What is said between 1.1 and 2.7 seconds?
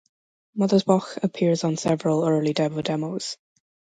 appears on several early